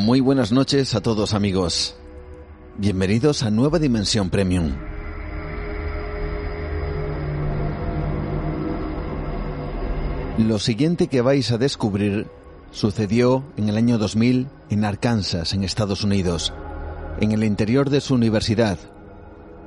[0.00, 1.94] Muy buenas noches a todos amigos.
[2.78, 4.72] Bienvenidos a Nueva Dimensión Premium.
[10.38, 12.28] Lo siguiente que vais a descubrir
[12.70, 16.54] sucedió en el año 2000 en Arkansas, en Estados Unidos,
[17.20, 18.78] en el interior de su universidad.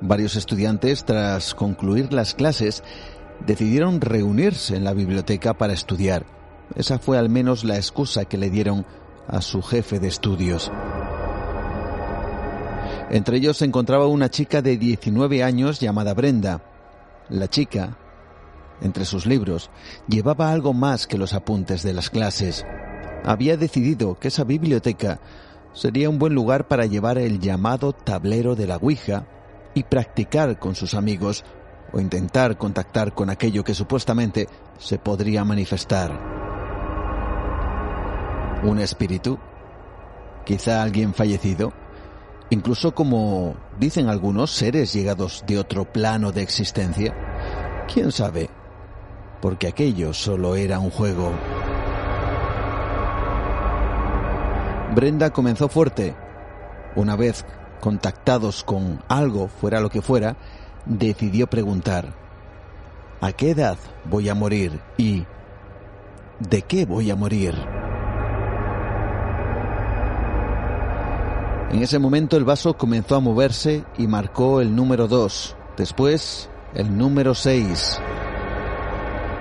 [0.00, 2.82] Varios estudiantes, tras concluir las clases,
[3.46, 6.24] decidieron reunirse en la biblioteca para estudiar.
[6.74, 8.86] Esa fue al menos la excusa que le dieron
[9.28, 10.70] a su jefe de estudios.
[13.10, 16.62] Entre ellos se encontraba una chica de 19 años llamada Brenda.
[17.28, 17.98] La chica,
[18.80, 19.70] entre sus libros,
[20.08, 22.64] llevaba algo más que los apuntes de las clases.
[23.24, 25.20] Había decidido que esa biblioteca
[25.74, 29.26] sería un buen lugar para llevar el llamado tablero de la Ouija
[29.74, 31.44] y practicar con sus amigos
[31.92, 36.41] o intentar contactar con aquello que supuestamente se podría manifestar
[38.62, 39.38] un espíritu,
[40.44, 41.72] quizá alguien fallecido,
[42.50, 47.14] incluso como dicen algunos seres llegados de otro plano de existencia.
[47.92, 48.50] ¿Quién sabe?
[49.40, 51.32] Porque aquello solo era un juego.
[54.94, 56.14] Brenda comenzó fuerte.
[56.94, 57.44] Una vez
[57.80, 60.36] contactados con algo, fuera lo que fuera,
[60.84, 62.14] decidió preguntar,
[63.20, 64.80] ¿a qué edad voy a morir?
[64.98, 65.24] ¿Y
[66.38, 67.81] de qué voy a morir?
[71.72, 76.98] En ese momento el vaso comenzó a moverse y marcó el número 2, después el
[76.98, 77.98] número 6.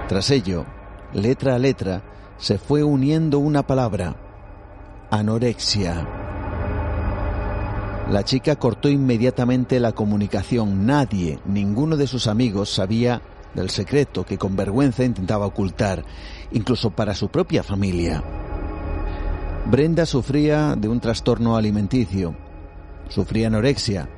[0.07, 0.65] Tras ello,
[1.11, 2.03] letra a letra,
[2.37, 4.15] se fue uniendo una palabra,
[5.09, 6.07] anorexia.
[8.09, 10.85] La chica cortó inmediatamente la comunicación.
[10.85, 13.21] Nadie, ninguno de sus amigos sabía
[13.53, 16.05] del secreto que con vergüenza intentaba ocultar,
[16.51, 18.40] incluso para su propia familia.
[19.71, 22.35] Brenda sufría de un trastorno alimenticio,
[23.07, 24.09] sufría anorexia.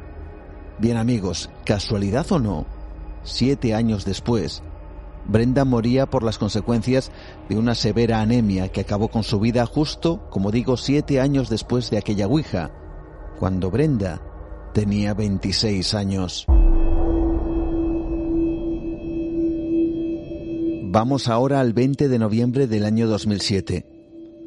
[0.80, 2.66] Bien amigos, casualidad o no,
[3.22, 4.64] siete años después,
[5.28, 7.12] Brenda moría por las consecuencias
[7.50, 11.92] de una severa anemia que acabó con su vida justo, como digo, siete años después
[11.92, 12.72] de aquella Ouija,
[13.38, 14.24] cuando Brenda
[14.74, 16.48] tenía 26 años.
[20.86, 23.93] Vamos ahora al 20 de noviembre del año 2007.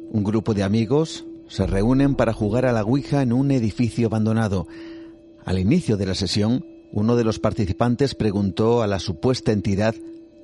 [0.09, 4.67] Un grupo de amigos se reúnen para jugar a la Ouija en un edificio abandonado.
[5.43, 9.95] Al inicio de la sesión, uno de los participantes preguntó a la supuesta entidad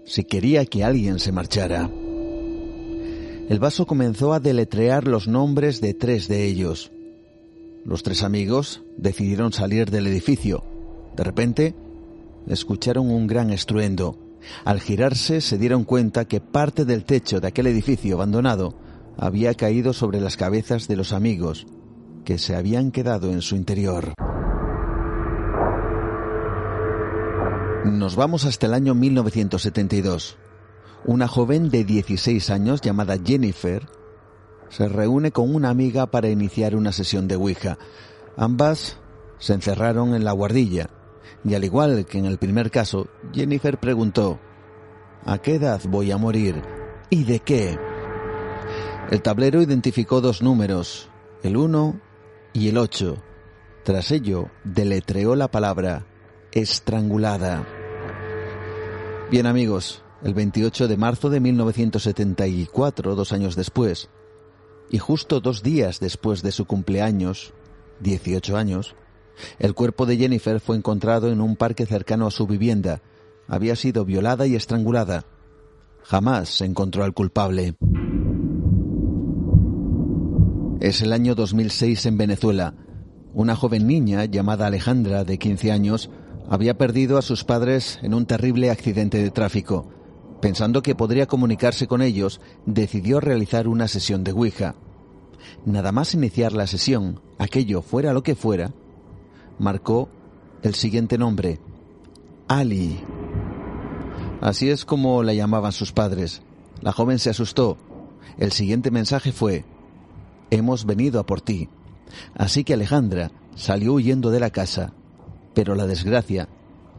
[0.06, 1.90] si quería que alguien se marchara.
[3.50, 6.92] El vaso comenzó a deletrear los nombres de tres de ellos.
[7.86, 10.64] Los tres amigos decidieron salir del edificio.
[11.16, 11.76] De repente,
[12.48, 14.18] escucharon un gran estruendo.
[14.66, 18.76] Al girarse se dieron cuenta que parte del techo de aquel edificio abandonado
[19.18, 21.68] había caído sobre las cabezas de los amigos
[22.26, 24.14] que se habían quedado en su interior.
[27.86, 30.38] Nos vamos hasta el año 1972.
[31.06, 33.86] Una joven de 16 años llamada Jennifer
[34.70, 37.78] se reúne con una amiga para iniciar una sesión de Ouija.
[38.38, 38.98] Ambas
[39.38, 40.90] se encerraron en la guardilla
[41.44, 44.40] y al igual que en el primer caso, Jennifer preguntó,
[45.26, 46.62] ¿A qué edad voy a morir?
[47.10, 47.78] ¿Y de qué?
[49.12, 51.10] El tablero identificó dos números,
[51.44, 52.00] el 1
[52.54, 53.18] y el 8.
[53.84, 56.06] Tras ello, deletreó la palabra
[56.52, 57.68] estrangulada.
[59.30, 64.10] Bien amigos, el 28 de marzo de 1974, dos años después,
[64.90, 67.54] y justo dos días después de su cumpleaños,
[68.00, 68.96] 18 años,
[69.60, 73.02] el cuerpo de Jennifer fue encontrado en un parque cercano a su vivienda.
[73.48, 75.26] Había sido violada y estrangulada.
[76.04, 77.76] Jamás se encontró al culpable.
[80.84, 82.74] Es el año 2006 en Venezuela.
[83.34, 86.10] Una joven niña llamada Alejandra, de 15 años,
[86.50, 89.88] había perdido a sus padres en un terrible accidente de tráfico.
[90.42, 94.76] Pensando que podría comunicarse con ellos, decidió realizar una sesión de Ouija.
[95.66, 98.74] Nada más iniciar la sesión, aquello fuera lo que fuera,
[99.60, 100.10] marcó
[100.64, 101.62] el siguiente nombre,
[102.50, 103.00] Ali.
[104.42, 106.42] Así es como la llamaban sus padres.
[106.82, 107.78] La joven se asustó.
[108.38, 109.64] El siguiente mensaje fue,
[110.50, 111.70] hemos venido a por ti.
[112.36, 114.94] Así que Alejandra salió huyendo de la casa,
[115.54, 116.50] pero la desgracia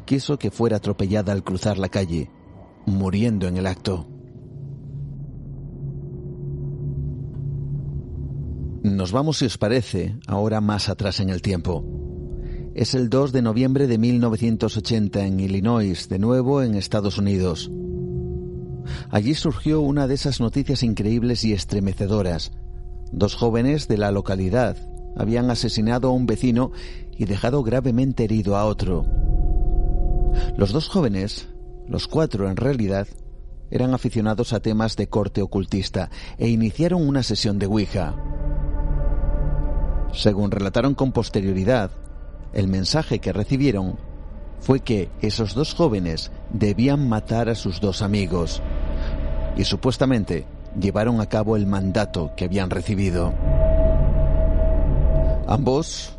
[0.05, 2.31] quiso que fuera atropellada al cruzar la calle,
[2.87, 4.07] muriendo en el acto.
[8.83, 11.85] Nos vamos, si os parece, ahora más atrás en el tiempo.
[12.75, 17.71] Es el 2 de noviembre de 1980 en Illinois, de nuevo en Estados Unidos.
[19.11, 22.53] Allí surgió una de esas noticias increíbles y estremecedoras.
[23.13, 24.77] Dos jóvenes de la localidad
[25.17, 26.73] habían asesinado a un vecino
[27.17, 29.07] y dejado gravemente herido a otro.
[30.57, 31.49] Los dos jóvenes,
[31.87, 33.07] los cuatro en realidad,
[33.71, 38.15] eran aficionados a temas de corte ocultista e iniciaron una sesión de Ouija.
[40.13, 41.91] Según relataron con posterioridad,
[42.53, 43.99] el mensaje que recibieron
[44.61, 48.63] fue que esos dos jóvenes debían matar a sus dos amigos
[49.57, 50.47] y supuestamente
[50.79, 53.33] llevaron a cabo el mandato que habían recibido.
[55.47, 56.19] Ambos,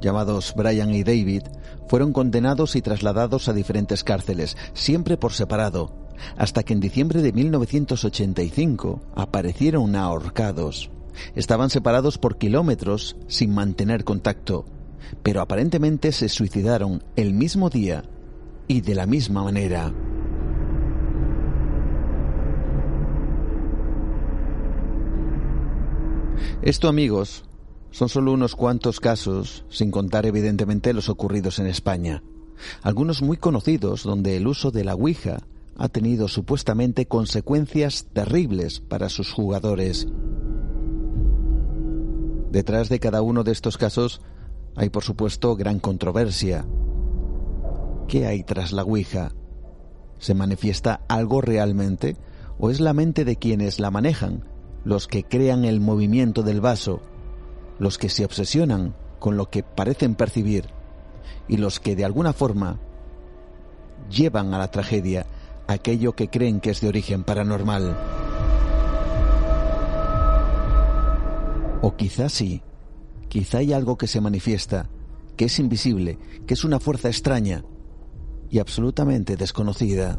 [0.00, 1.42] llamados Brian y David,
[1.88, 5.92] fueron condenados y trasladados a diferentes cárceles, siempre por separado,
[6.36, 10.90] hasta que en diciembre de 1985 aparecieron ahorcados.
[11.34, 14.64] Estaban separados por kilómetros sin mantener contacto,
[15.22, 18.04] pero aparentemente se suicidaron el mismo día
[18.66, 19.92] y de la misma manera.
[26.62, 27.42] Esto, amigos,
[27.90, 32.22] son solo unos cuantos casos, sin contar evidentemente los ocurridos en España.
[32.82, 35.38] Algunos muy conocidos donde el uso de la Ouija
[35.76, 40.06] ha tenido supuestamente consecuencias terribles para sus jugadores.
[42.52, 44.20] Detrás de cada uno de estos casos
[44.76, 46.64] hay, por supuesto, gran controversia.
[48.06, 49.32] ¿Qué hay tras la Ouija?
[50.20, 52.16] ¿Se manifiesta algo realmente?
[52.60, 54.51] ¿O es la mente de quienes la manejan
[54.84, 57.00] los que crean el movimiento del vaso,
[57.78, 60.66] los que se obsesionan con lo que parecen percibir
[61.48, 62.78] y los que de alguna forma
[64.10, 65.26] llevan a la tragedia
[65.66, 67.96] aquello que creen que es de origen paranormal.
[71.80, 72.62] O quizás sí,
[73.28, 74.88] quizá hay algo que se manifiesta,
[75.36, 77.64] que es invisible, que es una fuerza extraña
[78.50, 80.18] y absolutamente desconocida.